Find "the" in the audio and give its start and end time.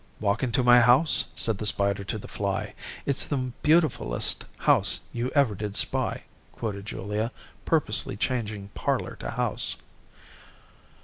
1.59-1.65, 2.17-2.27, 3.27-3.51